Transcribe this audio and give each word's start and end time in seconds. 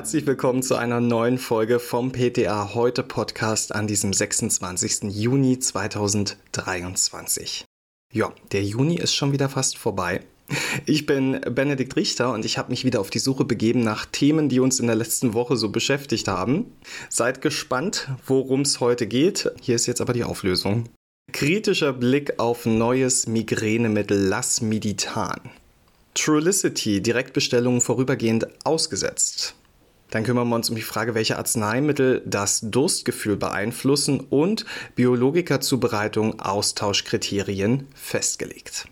Herzlich 0.00 0.26
willkommen 0.26 0.62
zu 0.62 0.76
einer 0.76 0.98
neuen 0.98 1.36
Folge 1.36 1.78
vom 1.78 2.10
PTA 2.10 2.72
Heute 2.72 3.02
Podcast 3.02 3.74
an 3.74 3.86
diesem 3.86 4.14
26. 4.14 5.14
Juni 5.14 5.58
2023. 5.58 7.66
Ja, 8.10 8.32
der 8.52 8.62
Juni 8.62 8.94
ist 8.94 9.14
schon 9.14 9.32
wieder 9.32 9.50
fast 9.50 9.76
vorbei. 9.76 10.22
Ich 10.86 11.04
bin 11.04 11.42
Benedikt 11.42 11.96
Richter 11.96 12.32
und 12.32 12.46
ich 12.46 12.56
habe 12.56 12.70
mich 12.70 12.86
wieder 12.86 12.98
auf 12.98 13.10
die 13.10 13.18
Suche 13.18 13.44
begeben 13.44 13.80
nach 13.80 14.06
Themen, 14.06 14.48
die 14.48 14.60
uns 14.60 14.80
in 14.80 14.86
der 14.86 14.96
letzten 14.96 15.34
Woche 15.34 15.58
so 15.58 15.68
beschäftigt 15.68 16.28
haben. 16.28 16.72
Seid 17.10 17.42
gespannt, 17.42 18.08
worum 18.26 18.62
es 18.62 18.80
heute 18.80 19.06
geht. 19.06 19.52
Hier 19.60 19.74
ist 19.74 19.84
jetzt 19.84 20.00
aber 20.00 20.14
die 20.14 20.24
Auflösung. 20.24 20.88
Kritischer 21.30 21.92
Blick 21.92 22.40
auf 22.40 22.64
neues 22.64 23.26
Migränemittel 23.26 24.18
Lasmiditan. 24.18 25.42
Trulicity 26.14 27.02
Direktbestellungen 27.02 27.82
vorübergehend 27.82 28.48
ausgesetzt. 28.64 29.56
Dann 30.10 30.24
kümmern 30.24 30.48
wir 30.48 30.56
uns 30.56 30.70
um 30.70 30.76
die 30.76 30.82
Frage, 30.82 31.14
welche 31.14 31.38
Arzneimittel 31.38 32.22
das 32.26 32.60
Durstgefühl 32.62 33.36
beeinflussen 33.36 34.20
und 34.20 34.64
Biologika-Zubereitung 34.96 36.40
Austauschkriterien 36.40 37.86
festgelegt. 37.94 38.86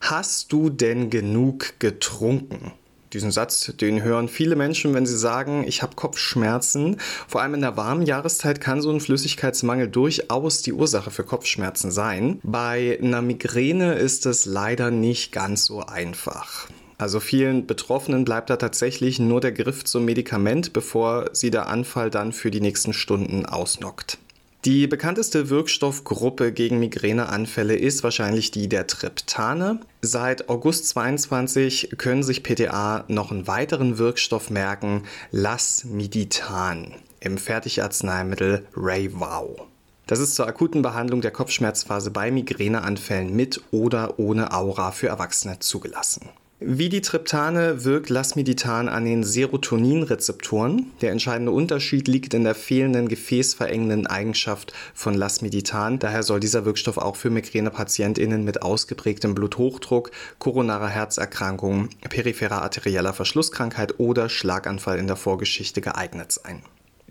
Hast 0.00 0.52
du 0.52 0.70
denn 0.70 1.10
genug 1.10 1.78
getrunken? 1.78 2.72
Diesen 3.12 3.32
Satz, 3.32 3.72
den 3.80 4.04
hören 4.04 4.28
viele 4.28 4.54
Menschen, 4.54 4.94
wenn 4.94 5.04
sie 5.04 5.18
sagen, 5.18 5.64
ich 5.66 5.82
habe 5.82 5.96
Kopfschmerzen. 5.96 6.98
Vor 7.26 7.42
allem 7.42 7.54
in 7.54 7.60
der 7.60 7.76
warmen 7.76 8.06
Jahreszeit 8.06 8.60
kann 8.60 8.80
so 8.80 8.90
ein 8.90 9.00
Flüssigkeitsmangel 9.00 9.88
durchaus 9.88 10.62
die 10.62 10.72
Ursache 10.72 11.10
für 11.10 11.24
Kopfschmerzen 11.24 11.90
sein. 11.90 12.38
Bei 12.44 12.98
einer 13.02 13.20
Migräne 13.20 13.94
ist 13.94 14.26
es 14.26 14.46
leider 14.46 14.92
nicht 14.92 15.32
ganz 15.32 15.64
so 15.64 15.80
einfach. 15.80 16.68
Also 17.00 17.18
vielen 17.18 17.66
Betroffenen 17.66 18.26
bleibt 18.26 18.50
da 18.50 18.56
tatsächlich 18.56 19.18
nur 19.18 19.40
der 19.40 19.52
Griff 19.52 19.84
zum 19.84 20.04
Medikament, 20.04 20.74
bevor 20.74 21.30
sie 21.32 21.50
der 21.50 21.66
Anfall 21.66 22.10
dann 22.10 22.34
für 22.34 22.50
die 22.50 22.60
nächsten 22.60 22.92
Stunden 22.92 23.46
ausnockt. 23.46 24.18
Die 24.66 24.86
bekannteste 24.86 25.48
Wirkstoffgruppe 25.48 26.52
gegen 26.52 26.78
Migräneanfälle 26.78 27.74
ist 27.74 28.04
wahrscheinlich 28.04 28.50
die 28.50 28.68
der 28.68 28.86
Triptane. 28.86 29.80
Seit 30.02 30.50
August 30.50 30.88
22 30.88 31.94
können 31.96 32.22
sich 32.22 32.42
PTA 32.42 33.04
noch 33.08 33.30
einen 33.30 33.46
weiteren 33.46 33.96
Wirkstoff 33.96 34.50
merken, 34.50 35.04
Lasmiditan 35.30 36.96
im 37.20 37.38
Fertigarzneimittel 37.38 38.66
Rayvow. 38.76 39.62
Das 40.06 40.18
ist 40.18 40.34
zur 40.34 40.46
akuten 40.46 40.82
Behandlung 40.82 41.22
der 41.22 41.30
Kopfschmerzphase 41.30 42.10
bei 42.10 42.30
Migräneanfällen 42.30 43.34
mit 43.34 43.62
oder 43.70 44.18
ohne 44.18 44.52
Aura 44.52 44.92
für 44.92 45.06
Erwachsene 45.06 45.60
zugelassen. 45.60 46.28
Wie 46.62 46.90
die 46.90 47.00
Triptane 47.00 47.84
wirkt 47.86 48.10
Lasmiditan 48.10 48.90
an 48.90 49.06
den 49.06 49.24
Serotoninrezeptoren. 49.24 50.92
Der 51.00 51.10
entscheidende 51.10 51.52
Unterschied 51.52 52.06
liegt 52.06 52.34
in 52.34 52.44
der 52.44 52.54
fehlenden 52.54 53.08
gefäßverengenden 53.08 54.06
Eigenschaft 54.06 54.74
von 54.92 55.14
Lasmiditan. 55.14 55.98
Daher 55.98 56.22
soll 56.22 56.38
dieser 56.38 56.66
Wirkstoff 56.66 56.98
auch 56.98 57.16
für 57.16 57.30
Migränepatientinnen 57.30 58.44
mit 58.44 58.60
ausgeprägtem 58.60 59.34
Bluthochdruck, 59.34 60.10
koronarer 60.38 60.88
Herzerkrankung, 60.88 61.88
peripherer 62.10 62.60
arterieller 62.60 63.14
Verschlusskrankheit 63.14 63.98
oder 63.98 64.28
Schlaganfall 64.28 64.98
in 64.98 65.06
der 65.06 65.16
Vorgeschichte 65.16 65.80
geeignet 65.80 66.30
sein. 66.30 66.60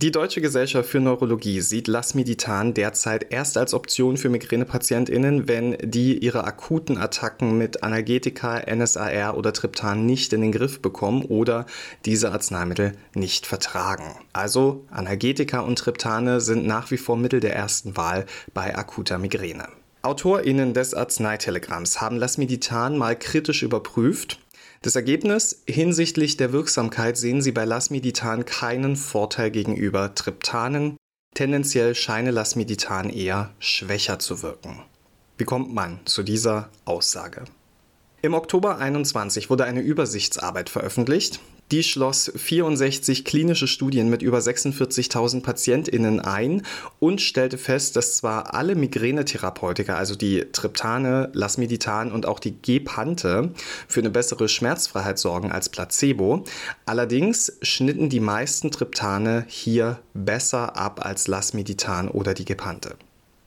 Die 0.01 0.11
Deutsche 0.11 0.39
Gesellschaft 0.39 0.87
für 0.87 1.01
Neurologie 1.01 1.59
sieht 1.59 1.89
Lasmiditan 1.89 2.73
derzeit 2.73 3.33
erst 3.33 3.57
als 3.57 3.73
Option 3.73 4.15
für 4.15 4.29
Migränepatientinnen, 4.29 5.49
wenn 5.49 5.75
die 5.81 6.17
ihre 6.17 6.45
akuten 6.45 6.97
Attacken 6.97 7.57
mit 7.57 7.83
Analgetika, 7.83 8.61
NSAR 8.73 9.35
oder 9.35 9.51
Triptan 9.51 10.05
nicht 10.05 10.31
in 10.31 10.39
den 10.39 10.53
Griff 10.53 10.81
bekommen 10.81 11.25
oder 11.25 11.65
diese 12.05 12.31
Arzneimittel 12.31 12.93
nicht 13.13 13.45
vertragen. 13.45 14.15
Also 14.31 14.85
Analgetika 14.89 15.59
und 15.59 15.77
Triptane 15.77 16.39
sind 16.39 16.65
nach 16.65 16.91
wie 16.91 16.97
vor 16.97 17.17
Mittel 17.17 17.41
der 17.41 17.53
ersten 17.53 17.97
Wahl 17.97 18.25
bei 18.53 18.77
akuter 18.77 19.17
Migräne. 19.17 19.67
AutorInnen 20.01 20.73
des 20.73 20.93
Arzneitelegramms 20.93 21.99
haben 21.99 22.15
Lasmiditan 22.15 22.97
mal 22.97 23.17
kritisch 23.17 23.63
überprüft 23.63 24.39
das 24.81 24.95
Ergebnis 24.95 25.63
hinsichtlich 25.67 26.37
der 26.37 26.53
Wirksamkeit 26.53 27.17
sehen 27.17 27.41
Sie 27.41 27.51
bei 27.51 27.65
Lasmiditan 27.65 28.45
keinen 28.45 28.95
Vorteil 28.95 29.51
gegenüber 29.51 30.15
Triptanen. 30.15 30.95
Tendenziell 31.35 31.95
scheine 31.95 32.31
Lasmiditan 32.31 33.09
eher 33.09 33.51
schwächer 33.59 34.19
zu 34.19 34.41
wirken. 34.41 34.81
Wie 35.37 35.43
kommt 35.43 35.73
man 35.73 35.99
zu 36.05 36.23
dieser 36.23 36.69
Aussage? 36.85 37.43
Im 38.21 38.33
Oktober 38.33 38.77
21 38.77 39.49
wurde 39.49 39.65
eine 39.65 39.81
Übersichtsarbeit 39.81 40.69
veröffentlicht, 40.69 41.39
die 41.71 41.83
schloss 41.83 42.31
64 42.35 43.25
klinische 43.25 43.67
Studien 43.67 44.09
mit 44.09 44.21
über 44.21 44.39
46.000 44.39 45.41
PatientInnen 45.41 46.19
ein 46.19 46.63
und 46.99 47.21
stellte 47.21 47.57
fest, 47.57 47.95
dass 47.95 48.17
zwar 48.17 48.53
alle 48.53 48.75
Migränetherapeutika, 48.75 49.95
also 49.95 50.15
die 50.15 50.45
Triptane, 50.51 51.29
Lasmiditan 51.33 52.11
und 52.11 52.25
auch 52.25 52.39
die 52.39 52.55
Gepante, 52.61 53.51
für 53.87 53.99
eine 53.99 54.09
bessere 54.09 54.49
Schmerzfreiheit 54.49 55.19
sorgen 55.19 55.51
als 55.51 55.69
Placebo, 55.69 56.43
allerdings 56.85 57.57
schnitten 57.61 58.09
die 58.09 58.19
meisten 58.19 58.71
Triptane 58.71 59.45
hier 59.47 59.99
besser 60.13 60.75
ab 60.75 61.05
als 61.05 61.27
Lasmiditan 61.27 62.07
oder 62.07 62.33
die 62.33 62.45
Gepante. 62.45 62.95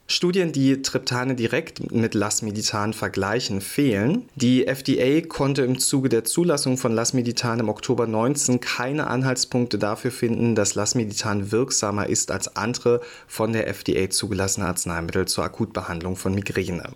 Studien, 0.05 0.51
die 0.51 0.81
Triptane 0.81 1.33
direkt 1.33 1.91
mit 1.91 2.13
Lasmiditan 2.13 2.93
vergleichen, 2.93 3.61
fehlen. 3.61 4.27
Die 4.35 4.67
FDA 4.67 5.25
konnte 5.25 5.61
im 5.61 5.79
Zuge 5.79 6.09
der 6.09 6.25
Zulassung 6.25 6.77
von 6.77 6.91
Lasmiditan 6.91 7.59
im 7.59 7.69
Oktober 7.69 8.05
19 8.05 8.59
keine 8.59 9.07
Anhaltspunkte 9.07 9.77
dafür 9.77 10.11
finden, 10.11 10.55
dass 10.55 10.75
Lasmiditan 10.75 11.51
wirksamer 11.51 12.07
ist 12.07 12.31
als 12.31 12.55
andere 12.57 12.99
von 13.27 13.53
der 13.53 13.67
FDA 13.67 14.09
zugelassene 14.09 14.67
Arzneimittel 14.67 15.25
zur 15.25 15.45
Akutbehandlung 15.45 16.17
von 16.17 16.35
Migräne. 16.35 16.89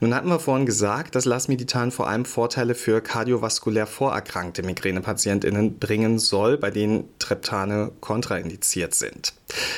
Nun 0.00 0.14
hatten 0.14 0.28
wir 0.28 0.40
vorhin 0.40 0.66
gesagt, 0.66 1.14
dass 1.14 1.24
Lasmiditan 1.24 1.90
vor 1.90 2.08
allem 2.08 2.24
Vorteile 2.24 2.74
für 2.74 3.00
kardiovaskulär 3.00 3.86
vorerkrankte 3.86 4.62
Migränepatientinnen 4.64 5.78
bringen 5.78 6.18
soll, 6.18 6.58
bei 6.58 6.70
denen 6.70 7.04
Triptane 7.18 7.92
kontraindiziert 8.00 8.94
sind. 8.94 9.32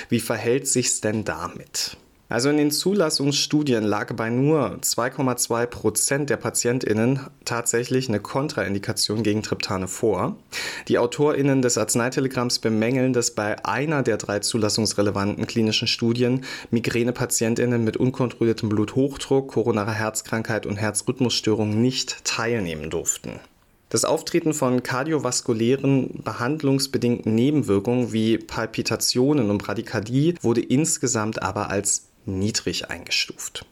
Wie 0.08 0.20
verhält 0.20 0.66
sich's 0.66 1.02
denn 1.02 1.24
damit? 1.24 1.98
Also 2.30 2.48
in 2.48 2.56
den 2.56 2.70
Zulassungsstudien 2.70 3.84
lag 3.84 4.14
bei 4.14 4.30
nur 4.30 4.78
2,2 4.80 5.66
Prozent 5.66 6.30
der 6.30 6.38
PatientInnen 6.38 7.20
tatsächlich 7.44 8.08
eine 8.08 8.18
Kontraindikation 8.18 9.22
gegen 9.22 9.42
Triptane 9.42 9.88
vor. 9.88 10.36
Die 10.88 10.98
AutorInnen 10.98 11.60
des 11.60 11.76
Arzneitelegramms 11.76 12.60
bemängeln, 12.60 13.12
dass 13.12 13.32
bei 13.32 13.62
einer 13.66 14.02
der 14.02 14.16
drei 14.16 14.38
zulassungsrelevanten 14.38 15.46
klinischen 15.46 15.86
Studien 15.86 16.44
Migränepatientinnen 16.70 17.84
mit 17.84 17.98
unkontrolliertem 17.98 18.70
Bluthochdruck, 18.70 19.48
koronarer 19.48 19.92
Herzkrankheit 19.92 20.64
und 20.64 20.76
Herzrhythmusstörungen 20.76 21.82
nicht 21.82 22.24
teilnehmen 22.24 22.88
durften. 22.88 23.38
Das 23.90 24.04
Auftreten 24.04 24.54
von 24.54 24.82
kardiovaskulären 24.82 26.22
behandlungsbedingten 26.24 27.34
Nebenwirkungen 27.34 28.12
wie 28.12 28.38
Palpitationen 28.38 29.50
und 29.50 29.58
Bradykardie 29.58 30.34
wurde 30.40 30.62
insgesamt 30.62 31.42
aber 31.42 31.70
als 31.70 32.08
niedrig 32.26 32.90
eingestuft. 32.90 33.64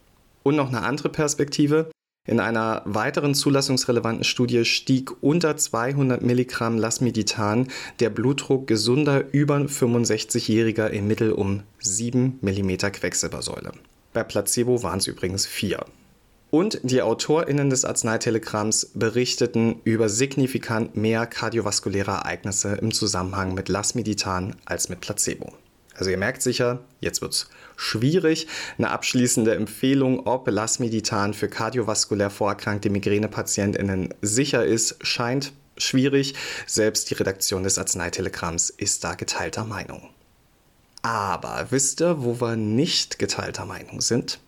Und 0.43 0.57
noch 0.57 0.69
eine 0.69 0.83
andere 0.83 1.09
Perspektive. 1.09 1.91
In 2.29 2.39
einer 2.39 2.83
weiteren 2.85 3.35
zulassungsrelevanten 3.35 4.23
Studie 4.23 4.65
stieg 4.65 5.11
unter 5.23 5.57
200 5.57 6.23
Milligramm 6.23 6.79
Lasmiditan 6.79 7.69
der 7.99 8.11
Blutdruck 8.11 8.69
gesunder 8.69 9.25
über 9.33 9.57
65-Jähriger 9.57 10.89
im 10.89 11.09
Mittel 11.09 11.33
um 11.33 11.65
7 11.81 12.39
mm 12.41 12.77
Quecksilbersäule. 12.77 13.73
Bei 14.13 14.23
Placebo 14.23 14.85
waren 14.85 15.01
es 15.01 15.09
übrigens 15.09 15.47
4. 15.47 15.85
Und 16.51 16.79
die 16.83 17.01
AutorInnen 17.01 17.71
des 17.71 17.85
Arzneitelegramms 17.85 18.91
berichteten 18.95 19.81
über 19.85 20.09
signifikant 20.09 20.95
mehr 20.95 21.27
kardiovaskuläre 21.27 22.11
Ereignisse 22.11 22.75
im 22.75 22.93
Zusammenhang 22.93 23.55
mit 23.55 23.69
Lasmiditan 23.69 24.55
als 24.67 24.91
mit 24.91 25.01
Placebo. 25.01 25.55
Also 26.03 26.11
ihr 26.11 26.19
merkt 26.19 26.43
sicher, 26.43 26.81
jetzt 26.99 27.23
wird 27.23 27.33
es 27.33 27.49
schwierig. 27.77 28.49
Eine 28.77 28.91
abschließende 28.91 29.55
Empfehlung, 29.55 30.27
ob 30.27 30.51
Lasmiditan 30.51 31.33
für 31.33 31.47
kardiovaskulär 31.47 32.29
vorerkrankte 32.29 32.91
Migränepatientinnen 32.91 34.13
sicher 34.21 34.67
ist, 34.67 34.97
scheint 35.07 35.53
schwierig. 35.77 36.35
Selbst 36.67 37.09
die 37.09 37.15
Redaktion 37.15 37.63
des 37.63 37.79
Arzneitelegramms 37.79 38.71
ist 38.71 39.05
da 39.05 39.15
geteilter 39.15 39.63
Meinung. 39.63 40.11
Aber 41.03 41.69
wisst 41.71 42.01
ihr, 42.01 42.25
wo 42.25 42.41
wir 42.41 42.57
nicht 42.57 43.21
geteilter 43.21 43.65
Meinung 43.65 44.01
sind? 44.01 44.41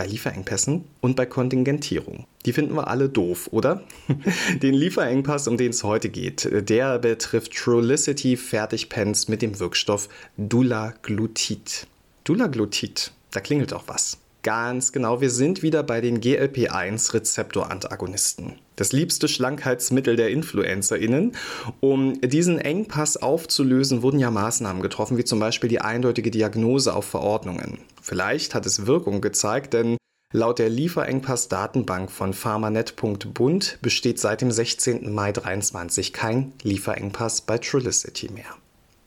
Bei 0.00 0.06
Lieferengpässen 0.06 0.86
und 1.02 1.14
bei 1.14 1.26
Kontingentierung. 1.26 2.24
Die 2.46 2.54
finden 2.54 2.74
wir 2.74 2.88
alle 2.88 3.10
doof, 3.10 3.50
oder? 3.52 3.84
den 4.62 4.72
Lieferengpass, 4.72 5.46
um 5.46 5.58
den 5.58 5.72
es 5.72 5.84
heute 5.84 6.08
geht, 6.08 6.48
der 6.50 6.98
betrifft 6.98 7.52
Trulicity 7.52 8.38
Fertigpens 8.38 9.28
mit 9.28 9.42
dem 9.42 9.60
Wirkstoff 9.60 10.08
Dulaglutid. 10.38 11.86
Dulaglutid, 12.24 13.12
da 13.30 13.40
klingelt 13.40 13.74
auch 13.74 13.88
was. 13.88 14.16
Ganz 14.42 14.92
genau, 14.92 15.20
wir 15.20 15.28
sind 15.28 15.62
wieder 15.62 15.82
bei 15.82 16.00
den 16.00 16.18
GLP-1-Rezeptorantagonisten. 16.20 18.54
Das 18.76 18.92
liebste 18.92 19.28
Schlankheitsmittel 19.28 20.16
der 20.16 20.30
InfluencerInnen. 20.30 21.36
Um 21.80 22.18
diesen 22.22 22.58
Engpass 22.58 23.18
aufzulösen, 23.18 24.00
wurden 24.00 24.18
ja 24.18 24.30
Maßnahmen 24.30 24.80
getroffen, 24.80 25.18
wie 25.18 25.24
zum 25.24 25.40
Beispiel 25.40 25.68
die 25.68 25.82
eindeutige 25.82 26.30
Diagnose 26.30 26.94
auf 26.94 27.04
Verordnungen. 27.04 27.80
Vielleicht 28.00 28.54
hat 28.54 28.64
es 28.64 28.86
Wirkung 28.86 29.20
gezeigt, 29.20 29.74
denn 29.74 29.98
laut 30.32 30.58
der 30.58 30.70
Lieferengpass-Datenbank 30.70 32.10
von 32.10 32.32
pharmanet.bund 32.32 33.78
besteht 33.82 34.18
seit 34.18 34.40
dem 34.40 34.50
16. 34.50 35.12
Mai 35.12 35.32
2023 35.32 36.14
kein 36.14 36.54
Lieferengpass 36.62 37.42
bei 37.42 37.58
Trulicity 37.58 38.30
mehr. 38.30 38.56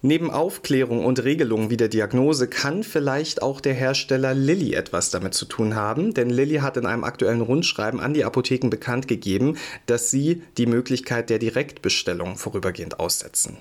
Neben 0.05 0.31
Aufklärung 0.31 1.05
und 1.05 1.23
Regelungen 1.23 1.69
wie 1.69 1.77
der 1.77 1.88
Diagnose 1.88 2.50
kann 2.50 2.83
vielleicht 2.83 3.41
auch 3.41 3.61
der 3.61 3.73
Hersteller 3.73 4.33
Lilly 4.33 4.73
etwas 4.73 5.11
damit 5.11 5.33
zu 5.33 5.45
tun 5.45 5.75
haben, 5.75 6.13
denn 6.13 6.29
Lilly 6.29 6.57
hat 6.57 6.75
in 6.75 6.85
einem 6.85 7.05
aktuellen 7.05 7.39
Rundschreiben 7.39 8.01
an 8.01 8.13
die 8.13 8.25
Apotheken 8.25 8.69
bekannt 8.69 9.07
gegeben, 9.07 9.57
dass 9.85 10.11
sie 10.11 10.44
die 10.57 10.65
Möglichkeit 10.65 11.29
der 11.29 11.39
Direktbestellung 11.39 12.35
vorübergehend 12.35 13.00
aussetzen. 13.00 13.59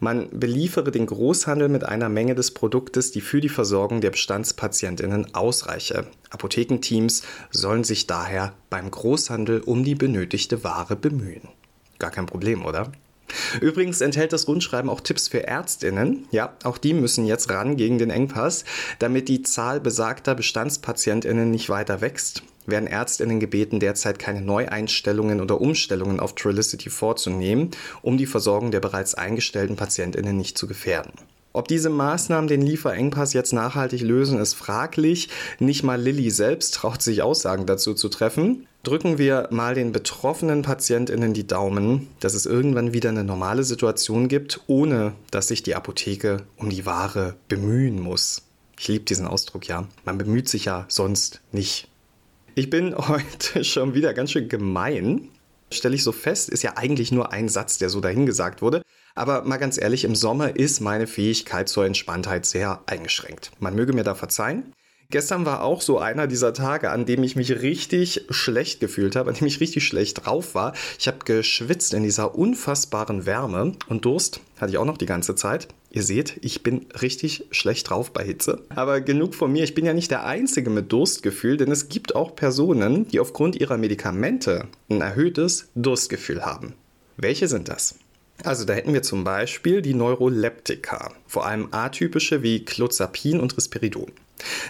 Man 0.00 0.28
beliefere 0.32 0.90
den 0.90 1.06
Großhandel 1.06 1.68
mit 1.68 1.84
einer 1.84 2.08
Menge 2.08 2.34
des 2.34 2.50
Produktes, 2.50 3.12
die 3.12 3.20
für 3.20 3.40
die 3.40 3.48
Versorgung 3.48 4.00
der 4.00 4.10
Bestandspatientinnen 4.10 5.32
ausreiche. 5.36 6.08
Apothekenteams 6.30 7.22
sollen 7.52 7.84
sich 7.84 8.08
daher 8.08 8.54
beim 8.68 8.90
Großhandel 8.90 9.60
um 9.60 9.84
die 9.84 9.94
benötigte 9.94 10.64
Ware 10.64 10.96
bemühen. 10.96 11.48
Gar 12.00 12.10
kein 12.10 12.26
Problem, 12.26 12.66
oder? 12.66 12.90
Übrigens 13.60 14.00
enthält 14.00 14.32
das 14.32 14.48
Rundschreiben 14.48 14.90
auch 14.90 15.00
Tipps 15.00 15.28
für 15.28 15.46
Ärztinnen. 15.46 16.26
Ja, 16.30 16.56
auch 16.64 16.78
die 16.78 16.94
müssen 16.94 17.26
jetzt 17.26 17.50
ran 17.50 17.76
gegen 17.76 17.98
den 17.98 18.10
Engpass. 18.10 18.64
Damit 18.98 19.28
die 19.28 19.42
Zahl 19.42 19.80
besagter 19.80 20.34
Bestandspatientinnen 20.34 21.50
nicht 21.50 21.68
weiter 21.68 22.00
wächst, 22.00 22.42
werden 22.66 22.86
Ärztinnen 22.86 23.40
gebeten, 23.40 23.80
derzeit 23.80 24.18
keine 24.18 24.40
Neueinstellungen 24.40 25.40
oder 25.40 25.60
Umstellungen 25.60 26.20
auf 26.20 26.34
Trilicity 26.34 26.90
vorzunehmen, 26.90 27.70
um 28.02 28.16
die 28.16 28.26
Versorgung 28.26 28.70
der 28.70 28.80
bereits 28.80 29.14
eingestellten 29.14 29.76
Patientinnen 29.76 30.36
nicht 30.36 30.56
zu 30.56 30.66
gefährden. 30.66 31.12
Ob 31.52 31.68
diese 31.68 31.88
Maßnahmen 31.88 32.48
den 32.48 32.62
Lieferengpass 32.62 33.32
jetzt 33.32 33.52
nachhaltig 33.52 34.00
lösen, 34.00 34.40
ist 34.40 34.54
fraglich. 34.54 35.28
Nicht 35.60 35.84
mal 35.84 36.00
Lilly 36.00 36.30
selbst 36.30 36.74
traut 36.74 37.00
sich 37.00 37.22
Aussagen 37.22 37.64
dazu 37.64 37.94
zu 37.94 38.08
treffen. 38.08 38.66
Drücken 38.84 39.16
wir 39.16 39.48
mal 39.50 39.74
den 39.74 39.92
betroffenen 39.92 40.60
Patientinnen 40.60 41.32
die 41.32 41.46
Daumen, 41.46 42.08
dass 42.20 42.34
es 42.34 42.44
irgendwann 42.44 42.92
wieder 42.92 43.08
eine 43.08 43.24
normale 43.24 43.64
Situation 43.64 44.28
gibt, 44.28 44.60
ohne 44.66 45.14
dass 45.30 45.48
sich 45.48 45.62
die 45.62 45.74
Apotheke 45.74 46.42
um 46.58 46.68
die 46.68 46.84
Ware 46.84 47.34
bemühen 47.48 47.98
muss. 47.98 48.42
Ich 48.78 48.88
liebe 48.88 49.06
diesen 49.06 49.26
Ausdruck 49.26 49.66
ja. 49.68 49.88
Man 50.04 50.18
bemüht 50.18 50.50
sich 50.50 50.66
ja 50.66 50.84
sonst 50.88 51.40
nicht. 51.50 51.88
Ich 52.56 52.68
bin 52.68 52.94
heute 53.08 53.64
schon 53.64 53.94
wieder 53.94 54.12
ganz 54.12 54.32
schön 54.32 54.50
gemein. 54.50 55.30
Stelle 55.72 55.94
ich 55.94 56.04
so 56.04 56.12
fest, 56.12 56.50
ist 56.50 56.62
ja 56.62 56.76
eigentlich 56.76 57.10
nur 57.10 57.32
ein 57.32 57.48
Satz, 57.48 57.78
der 57.78 57.88
so 57.88 58.02
dahingesagt 58.02 58.60
wurde. 58.60 58.82
Aber 59.14 59.44
mal 59.44 59.56
ganz 59.56 59.80
ehrlich, 59.80 60.04
im 60.04 60.14
Sommer 60.14 60.56
ist 60.56 60.80
meine 60.80 61.06
Fähigkeit 61.06 61.70
zur 61.70 61.86
Entspanntheit 61.86 62.44
sehr 62.44 62.82
eingeschränkt. 62.84 63.50
Man 63.60 63.74
möge 63.74 63.94
mir 63.94 64.04
da 64.04 64.14
verzeihen. 64.14 64.74
Gestern 65.10 65.46
war 65.46 65.62
auch 65.62 65.80
so 65.80 65.98
einer 65.98 66.26
dieser 66.26 66.52
Tage, 66.52 66.90
an 66.90 67.06
dem 67.06 67.22
ich 67.22 67.36
mich 67.36 67.60
richtig 67.60 68.24
schlecht 68.30 68.80
gefühlt 68.80 69.16
habe, 69.16 69.30
an 69.30 69.36
dem 69.36 69.46
ich 69.46 69.60
richtig 69.60 69.84
schlecht 69.84 70.24
drauf 70.24 70.54
war. 70.54 70.74
Ich 70.98 71.06
habe 71.06 71.18
geschwitzt 71.24 71.94
in 71.94 72.02
dieser 72.02 72.34
unfassbaren 72.34 73.26
Wärme 73.26 73.72
und 73.88 74.04
Durst 74.04 74.40
hatte 74.58 74.72
ich 74.72 74.78
auch 74.78 74.84
noch 74.84 74.98
die 74.98 75.06
ganze 75.06 75.34
Zeit. 75.34 75.68
Ihr 75.90 76.02
seht, 76.02 76.38
ich 76.42 76.64
bin 76.64 76.86
richtig 77.00 77.46
schlecht 77.52 77.88
drauf 77.88 78.12
bei 78.12 78.24
Hitze. 78.24 78.62
Aber 78.70 79.00
genug 79.00 79.36
von 79.36 79.52
mir, 79.52 79.62
ich 79.62 79.74
bin 79.74 79.86
ja 79.86 79.94
nicht 79.94 80.10
der 80.10 80.24
Einzige 80.24 80.68
mit 80.68 80.90
Durstgefühl, 80.90 81.56
denn 81.56 81.70
es 81.70 81.88
gibt 81.88 82.16
auch 82.16 82.34
Personen, 82.34 83.06
die 83.06 83.20
aufgrund 83.20 83.54
ihrer 83.54 83.76
Medikamente 83.76 84.66
ein 84.90 85.00
erhöhtes 85.00 85.68
Durstgefühl 85.76 86.44
haben. 86.44 86.74
Welche 87.16 87.46
sind 87.46 87.68
das? 87.68 87.94
Also 88.42 88.64
da 88.64 88.72
hätten 88.72 88.92
wir 88.92 89.02
zum 89.02 89.22
Beispiel 89.22 89.80
die 89.82 89.94
Neuroleptika, 89.94 91.12
vor 91.28 91.46
allem 91.46 91.68
atypische 91.70 92.42
wie 92.42 92.64
Clozapin 92.64 93.38
und 93.38 93.56
Risperidon. 93.56 94.10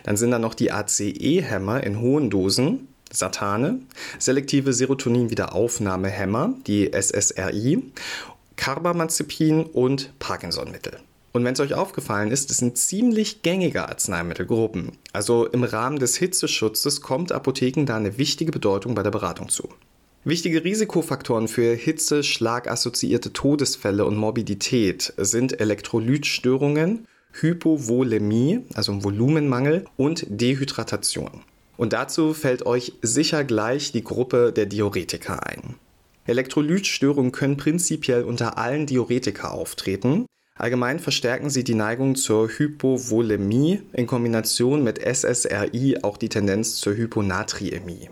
Dann 0.05 0.17
sind 0.17 0.31
da 0.31 0.39
noch 0.39 0.55
die 0.55 0.73
ACE-Hämmer 0.73 1.83
in 1.83 2.01
hohen 2.01 2.31
Dosen, 2.31 2.89
Satane, 3.13 3.81
selektive 4.19 4.73
Serotonin-Wiederaufnahmehämmer, 4.73 6.55
die 6.67 6.91
SSRI, 6.93 7.83
Carbamazepin 8.57 9.65
und 9.65 10.19
Parkinson-Mittel. 10.19 10.99
Und 11.33 11.45
wenn 11.45 11.55
es 11.55 11.61
euch 11.61 11.75
aufgefallen 11.75 12.31
ist, 12.31 12.51
es 12.53 12.59
sind 12.59 12.79
ziemlich 12.79 13.43
gängige 13.43 13.89
Arzneimittelgruppen. 13.89 14.93
Also 15.13 15.47
im 15.47 15.65
Rahmen 15.65 15.99
des 15.99 16.17
Hitzeschutzes 16.17 17.01
kommt 17.01 17.33
Apotheken 17.33 17.87
da 17.87 17.97
eine 17.97 18.19
wichtige 18.19 18.53
Bedeutung 18.53 18.95
bei 18.95 19.03
der 19.03 19.11
Beratung 19.11 19.49
zu. 19.49 19.69
Wichtige 20.23 20.63
Risikofaktoren 20.65 21.49
für 21.49 21.75
Hitze, 21.75 22.23
schlagassoziierte 22.23 23.33
Todesfälle 23.33 24.05
und 24.05 24.17
Morbidität 24.17 25.13
sind 25.17 25.61
Elektrolytstörungen, 25.61 27.07
Hypovolemie, 27.41 28.61
also 28.75 28.93
ein 28.93 29.05
Volumenmangel 29.05 29.85
und 29.97 30.25
Dehydratation. 30.29 31.43
Und 31.77 31.93
dazu 31.93 32.35
fällt 32.35 32.67
euch 32.67 32.93
sicher 33.03 33.45
gleich 33.45 33.93
die 33.93 34.05
Gruppe 34.05 34.53
der 34.53 34.67
Diuretika 34.67 35.41
ein. 35.41 35.75
Elektrolytstörungen 36.27 37.33
können 37.33 37.57
prinzipiell 37.57 38.23
unter 38.23 38.57
allen 38.57 38.87
Diuretika 38.87 39.49
auftreten. 39.49 40.27
Allgemein 40.57 41.01
verstärken 41.01 41.51
sie 41.51 41.65
die 41.65 41.75
Neigung 41.75 42.15
zur 42.15 42.49
Hypovolemie 42.49 43.83
in 43.93 44.07
Kombination 44.07 44.85
mit 44.85 45.01
SSRI 45.01 45.99
auch 46.03 46.17
die 46.17 46.29
Tendenz 46.29 46.77
zur 46.77 46.97
Hyponatriämie. 46.97 48.09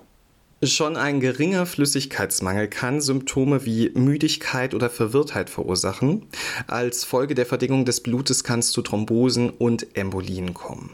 Schon 0.64 0.96
ein 0.96 1.18
geringer 1.18 1.66
Flüssigkeitsmangel 1.66 2.68
kann 2.68 3.00
Symptome 3.00 3.64
wie 3.64 3.90
Müdigkeit 3.96 4.74
oder 4.74 4.90
Verwirrtheit 4.90 5.50
verursachen. 5.50 6.26
Als 6.68 7.02
Folge 7.02 7.34
der 7.34 7.46
Verdingung 7.46 7.84
des 7.84 8.00
Blutes 8.00 8.44
kann 8.44 8.60
es 8.60 8.70
zu 8.70 8.80
Thrombosen 8.80 9.50
und 9.50 9.96
Embolien 9.96 10.54
kommen. 10.54 10.90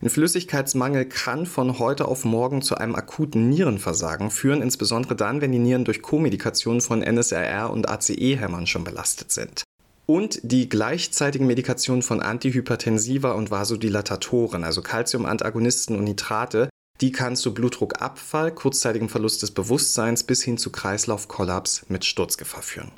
Ein 0.00 0.08
Flüssigkeitsmangel 0.08 1.04
kann 1.04 1.44
von 1.44 1.78
heute 1.78 2.08
auf 2.08 2.24
morgen 2.24 2.62
zu 2.62 2.76
einem 2.76 2.94
akuten 2.94 3.50
Nierenversagen 3.50 4.30
führen, 4.30 4.62
insbesondere 4.62 5.14
dann, 5.14 5.42
wenn 5.42 5.52
die 5.52 5.58
Nieren 5.58 5.84
durch 5.84 6.00
Co-Medikation 6.00 6.80
von 6.80 7.02
NSRR 7.02 7.70
und 7.70 7.90
ACE-Hämmern 7.90 8.66
schon 8.66 8.82
belastet 8.82 9.30
sind. 9.30 9.62
Und 10.06 10.40
die 10.42 10.70
gleichzeitige 10.70 11.44
Medikation 11.44 12.00
von 12.00 12.20
Antihypertensiva 12.20 13.32
und 13.32 13.50
Vasodilatatoren, 13.50 14.64
also 14.64 14.80
Calciumantagonisten 14.80 15.96
und 15.96 16.04
Nitrate, 16.04 16.70
die 17.02 17.12
kann 17.12 17.34
zu 17.34 17.52
Blutdruckabfall, 17.52 18.52
kurzzeitigem 18.52 19.08
Verlust 19.08 19.42
des 19.42 19.50
Bewusstseins 19.50 20.22
bis 20.22 20.42
hin 20.42 20.56
zu 20.56 20.70
Kreislaufkollaps 20.70 21.86
mit 21.88 22.04
Sturzgefahr 22.04 22.62
führen. 22.62 22.92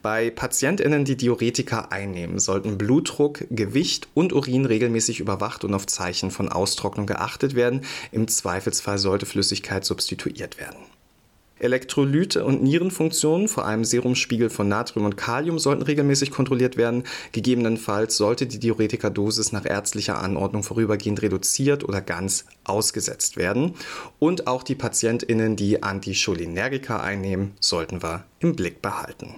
Bei 0.00 0.30
PatientInnen, 0.30 1.04
die 1.04 1.16
Diuretika 1.16 1.88
einnehmen, 1.90 2.38
sollten 2.38 2.78
Blutdruck, 2.78 3.44
Gewicht 3.50 4.08
und 4.14 4.32
Urin 4.32 4.64
regelmäßig 4.64 5.18
überwacht 5.18 5.64
und 5.64 5.74
auf 5.74 5.86
Zeichen 5.86 6.30
von 6.30 6.48
Austrocknung 6.48 7.06
geachtet 7.06 7.56
werden. 7.56 7.80
Im 8.12 8.28
Zweifelsfall 8.28 8.98
sollte 8.98 9.26
Flüssigkeit 9.26 9.84
substituiert 9.84 10.58
werden. 10.60 10.78
Elektrolyte 11.60 12.44
und 12.44 12.62
Nierenfunktionen, 12.62 13.48
vor 13.48 13.66
allem 13.66 13.84
Serumspiegel 13.84 14.50
von 14.50 14.68
Natrium 14.68 15.06
und 15.06 15.16
Kalium, 15.16 15.58
sollten 15.58 15.82
regelmäßig 15.82 16.30
kontrolliert 16.30 16.76
werden. 16.76 17.04
Gegebenenfalls 17.32 18.16
sollte 18.16 18.46
die 18.46 18.58
Diuretikadosis 18.58 19.52
nach 19.52 19.64
ärztlicher 19.64 20.20
Anordnung 20.20 20.62
vorübergehend 20.62 21.22
reduziert 21.22 21.84
oder 21.84 22.00
ganz 22.00 22.46
ausgesetzt 22.64 23.36
werden. 23.36 23.74
Und 24.18 24.46
auch 24.46 24.62
die 24.62 24.74
PatientInnen, 24.74 25.56
die 25.56 25.82
Anticholinergika 25.82 27.00
einnehmen, 27.00 27.52
sollten 27.60 28.02
wir 28.02 28.24
im 28.40 28.56
Blick 28.56 28.82
behalten. 28.82 29.34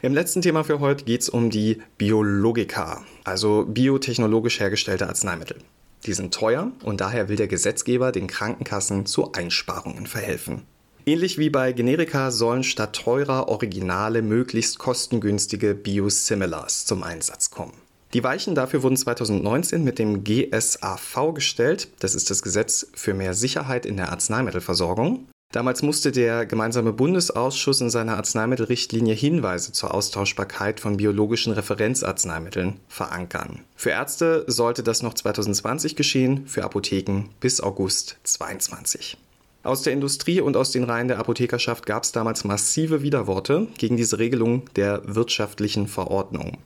Im 0.00 0.14
letzten 0.14 0.42
Thema 0.42 0.64
für 0.64 0.80
heute 0.80 1.04
geht 1.04 1.20
es 1.20 1.28
um 1.28 1.48
die 1.48 1.80
Biologika, 1.96 3.04
also 3.22 3.64
biotechnologisch 3.66 4.58
hergestellte 4.58 5.06
Arzneimittel. 5.06 5.58
Die 6.06 6.12
sind 6.12 6.34
teuer 6.34 6.72
und 6.82 7.00
daher 7.00 7.28
will 7.28 7.36
der 7.36 7.46
Gesetzgeber 7.46 8.10
den 8.10 8.26
Krankenkassen 8.26 9.06
zu 9.06 9.30
Einsparungen 9.32 10.08
verhelfen. 10.08 10.62
Ähnlich 11.04 11.36
wie 11.36 11.50
bei 11.50 11.72
Generika 11.72 12.30
sollen 12.30 12.62
statt 12.62 12.94
teurer 12.94 13.48
Originale 13.48 14.22
möglichst 14.22 14.78
kostengünstige 14.78 15.74
Biosimilars 15.74 16.86
zum 16.86 17.02
Einsatz 17.02 17.50
kommen. 17.50 17.72
Die 18.14 18.22
Weichen 18.22 18.54
dafür 18.54 18.82
wurden 18.82 18.96
2019 18.96 19.82
mit 19.82 19.98
dem 19.98 20.22
GSAV 20.22 21.34
gestellt. 21.34 21.88
Das 21.98 22.14
ist 22.14 22.30
das 22.30 22.42
Gesetz 22.42 22.86
für 22.94 23.14
mehr 23.14 23.34
Sicherheit 23.34 23.84
in 23.84 23.96
der 23.96 24.10
Arzneimittelversorgung. 24.10 25.26
Damals 25.50 25.82
musste 25.82 26.12
der 26.12 26.46
gemeinsame 26.46 26.92
Bundesausschuss 26.92 27.80
in 27.80 27.90
seiner 27.90 28.16
Arzneimittelrichtlinie 28.16 29.14
Hinweise 29.14 29.72
zur 29.72 29.92
Austauschbarkeit 29.92 30.80
von 30.80 30.96
biologischen 30.96 31.52
Referenzarzneimitteln 31.52 32.80
verankern. 32.88 33.60
Für 33.76 33.90
Ärzte 33.90 34.44
sollte 34.46 34.82
das 34.82 35.02
noch 35.02 35.14
2020 35.14 35.96
geschehen, 35.96 36.46
für 36.46 36.64
Apotheken 36.64 37.24
bis 37.40 37.60
August 37.60 38.16
2022. 38.22 39.18
Aus 39.64 39.82
der 39.82 39.92
Industrie 39.92 40.40
und 40.40 40.56
aus 40.56 40.72
den 40.72 40.82
Reihen 40.82 41.06
der 41.06 41.18
Apothekerschaft 41.18 41.86
gab 41.86 42.02
es 42.02 42.10
damals 42.10 42.42
massive 42.42 43.02
Widerworte 43.02 43.68
gegen 43.78 43.96
diese 43.96 44.18
Regelung 44.18 44.64
der 44.74 45.02
wirtschaftlichen 45.04 45.86
Verordnung. 45.86 46.58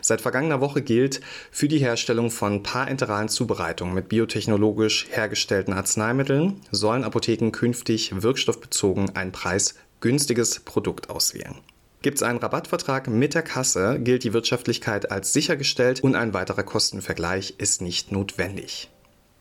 Seit 0.00 0.20
vergangener 0.20 0.60
Woche 0.60 0.82
gilt, 0.82 1.20
für 1.52 1.68
die 1.68 1.78
Herstellung 1.78 2.32
von 2.32 2.64
parenteralen 2.64 3.28
Zubereitungen 3.28 3.94
mit 3.94 4.08
biotechnologisch 4.08 5.06
hergestellten 5.10 5.72
Arzneimitteln 5.72 6.60
sollen 6.72 7.04
Apotheken 7.04 7.52
künftig 7.52 8.20
wirkstoffbezogen 8.20 9.14
ein 9.14 9.30
preisgünstiges 9.30 10.58
Produkt 10.60 11.08
auswählen. 11.08 11.54
Gibt 12.02 12.16
es 12.16 12.24
einen 12.24 12.38
Rabattvertrag 12.38 13.06
mit 13.06 13.34
der 13.34 13.42
Kasse, 13.42 14.00
gilt 14.00 14.24
die 14.24 14.32
Wirtschaftlichkeit 14.32 15.12
als 15.12 15.32
sichergestellt 15.32 16.00
und 16.00 16.16
ein 16.16 16.34
weiterer 16.34 16.64
Kostenvergleich 16.64 17.54
ist 17.58 17.80
nicht 17.80 18.10
notwendig. 18.10 18.88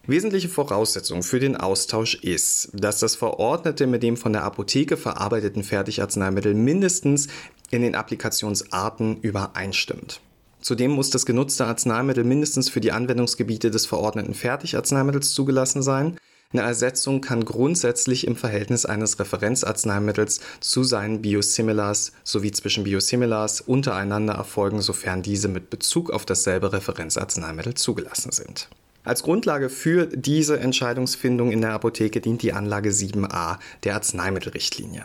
Wesentliche 0.09 0.49
Voraussetzung 0.49 1.21
für 1.21 1.39
den 1.39 1.55
Austausch 1.55 2.15
ist, 2.15 2.69
dass 2.73 2.97
das 2.97 3.15
verordnete 3.15 3.85
mit 3.85 4.01
dem 4.01 4.17
von 4.17 4.33
der 4.33 4.43
Apotheke 4.43 4.97
verarbeiteten 4.97 5.61
Fertigarzneimittel 5.61 6.55
mindestens 6.55 7.27
in 7.69 7.83
den 7.83 7.93
Applikationsarten 7.93 9.21
übereinstimmt. 9.21 10.19
Zudem 10.61 10.89
muss 10.89 11.11
das 11.11 11.27
genutzte 11.27 11.65
Arzneimittel 11.67 12.23
mindestens 12.23 12.69
für 12.69 12.81
die 12.81 12.91
Anwendungsgebiete 12.91 13.69
des 13.69 13.85
verordneten 13.85 14.33
Fertigarzneimittels 14.33 15.29
zugelassen 15.29 15.83
sein. 15.83 16.17
Eine 16.53 16.63
Ersetzung 16.63 17.21
kann 17.21 17.45
grundsätzlich 17.45 18.25
im 18.25 18.35
Verhältnis 18.35 18.87
eines 18.87 19.19
Referenzarzneimittels 19.19 20.39
zu 20.59 20.83
seinen 20.83 21.21
Biosimilars 21.21 22.13
sowie 22.23 22.51
zwischen 22.51 22.83
Biosimilars 22.83 23.61
untereinander 23.61 24.33
erfolgen, 24.33 24.81
sofern 24.81 25.21
diese 25.21 25.49
mit 25.49 25.69
Bezug 25.69 26.09
auf 26.09 26.25
dasselbe 26.25 26.73
Referenzarzneimittel 26.73 27.75
zugelassen 27.75 28.31
sind. 28.31 28.69
Als 29.09 29.23
Grundlage 29.23 29.69
für 29.69 30.05
diese 30.05 30.59
Entscheidungsfindung 30.59 31.51
in 31.51 31.61
der 31.61 31.73
Apotheke 31.73 32.21
dient 32.21 32.43
die 32.43 32.53
Anlage 32.53 32.91
7a 32.91 33.57
der 33.83 33.95
Arzneimittelrichtlinie. 33.95 35.01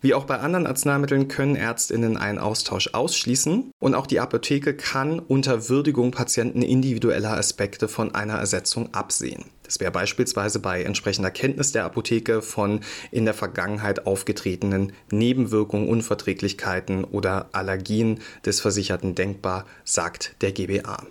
Wie 0.00 0.14
auch 0.14 0.24
bei 0.24 0.38
anderen 0.38 0.66
Arzneimitteln 0.66 1.28
können 1.28 1.54
Ärztinnen 1.54 2.16
einen 2.16 2.38
Austausch 2.38 2.94
ausschließen 2.94 3.72
und 3.78 3.94
auch 3.94 4.06
die 4.06 4.20
Apotheke 4.20 4.72
kann 4.72 5.18
unter 5.18 5.68
Würdigung 5.68 6.12
Patienten 6.12 6.62
individueller 6.62 7.36
Aspekte 7.36 7.88
von 7.88 8.14
einer 8.14 8.38
Ersetzung 8.38 8.94
absehen. 8.94 9.44
Das 9.64 9.80
wäre 9.80 9.90
beispielsweise 9.90 10.58
bei 10.58 10.82
entsprechender 10.82 11.30
Kenntnis 11.30 11.72
der 11.72 11.84
Apotheke 11.84 12.40
von 12.40 12.80
in 13.10 13.26
der 13.26 13.34
Vergangenheit 13.34 14.06
aufgetretenen 14.06 14.94
Nebenwirkungen, 15.12 15.90
Unverträglichkeiten 15.90 17.04
oder 17.04 17.50
Allergien 17.52 18.20
des 18.46 18.62
Versicherten 18.62 19.14
denkbar, 19.14 19.66
sagt 19.84 20.36
der 20.40 20.52
GBA. 20.52 21.04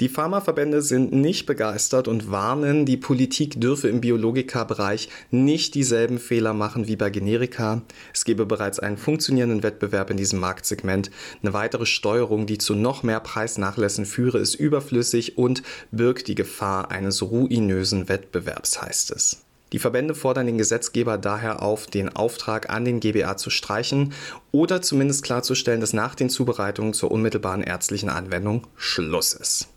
Die 0.00 0.08
Pharmaverbände 0.08 0.80
sind 0.80 1.12
nicht 1.12 1.44
begeistert 1.44 2.08
und 2.08 2.30
warnen, 2.30 2.86
die 2.86 2.96
Politik 2.96 3.60
dürfe 3.60 3.88
im 3.88 4.00
Biologika-Bereich 4.00 5.10
nicht 5.30 5.74
dieselben 5.74 6.18
Fehler 6.18 6.54
machen 6.54 6.88
wie 6.88 6.96
bei 6.96 7.10
Generika. 7.10 7.82
Es 8.14 8.24
gebe 8.24 8.46
bereits 8.46 8.78
einen 8.78 8.96
funktionierenden 8.96 9.62
Wettbewerb 9.62 10.08
in 10.08 10.16
diesem 10.16 10.40
Marktsegment. 10.40 11.10
Eine 11.42 11.52
weitere 11.52 11.84
Steuerung, 11.84 12.46
die 12.46 12.56
zu 12.56 12.74
noch 12.74 13.02
mehr 13.02 13.20
Preisnachlässen 13.20 14.06
führe, 14.06 14.38
ist 14.38 14.54
überflüssig 14.54 15.36
und 15.36 15.62
birgt 15.90 16.28
die 16.28 16.34
Gefahr 16.34 16.90
eines 16.90 17.20
ruinösen 17.20 18.08
Wettbewerbs, 18.08 18.80
heißt 18.80 19.10
es. 19.10 19.42
Die 19.74 19.78
Verbände 19.78 20.14
fordern 20.14 20.46
den 20.46 20.56
Gesetzgeber 20.56 21.18
daher 21.18 21.62
auf, 21.62 21.86
den 21.86 22.08
Auftrag 22.08 22.70
an 22.70 22.86
den 22.86 23.00
GBA 23.00 23.36
zu 23.36 23.50
streichen 23.50 24.14
oder 24.50 24.80
zumindest 24.80 25.24
klarzustellen, 25.24 25.82
dass 25.82 25.92
nach 25.92 26.14
den 26.14 26.30
Zubereitungen 26.30 26.94
zur 26.94 27.10
unmittelbaren 27.10 27.62
ärztlichen 27.62 28.08
Anwendung 28.08 28.66
Schluss 28.76 29.34
ist. 29.34 29.68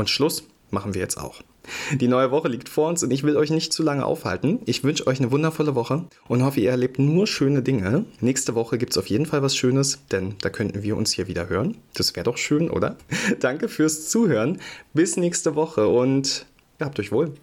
Und 0.00 0.08
Schluss 0.08 0.44
machen 0.70 0.94
wir 0.94 1.02
jetzt 1.02 1.18
auch. 1.18 1.42
Die 1.92 2.08
neue 2.08 2.30
Woche 2.30 2.48
liegt 2.48 2.70
vor 2.70 2.88
uns 2.88 3.02
und 3.02 3.10
ich 3.10 3.22
will 3.22 3.36
euch 3.36 3.50
nicht 3.50 3.70
zu 3.70 3.82
lange 3.82 4.06
aufhalten. 4.06 4.60
Ich 4.64 4.82
wünsche 4.82 5.06
euch 5.06 5.20
eine 5.20 5.30
wundervolle 5.30 5.74
Woche 5.74 6.06
und 6.26 6.42
hoffe, 6.42 6.58
ihr 6.60 6.70
erlebt 6.70 6.98
nur 6.98 7.26
schöne 7.26 7.60
Dinge. 7.60 8.06
Nächste 8.22 8.54
Woche 8.54 8.78
gibt 8.78 8.92
es 8.92 8.98
auf 8.98 9.08
jeden 9.08 9.26
Fall 9.26 9.42
was 9.42 9.54
Schönes, 9.54 9.98
denn 10.10 10.36
da 10.40 10.48
könnten 10.48 10.82
wir 10.82 10.96
uns 10.96 11.12
hier 11.12 11.28
wieder 11.28 11.50
hören. 11.50 11.76
Das 11.92 12.16
wäre 12.16 12.24
doch 12.24 12.38
schön, 12.38 12.70
oder? 12.70 12.96
Danke 13.40 13.68
fürs 13.68 14.08
Zuhören. 14.08 14.58
Bis 14.94 15.18
nächste 15.18 15.54
Woche 15.54 15.86
und 15.86 16.46
habt 16.80 16.98
euch 16.98 17.12
wohl. 17.12 17.34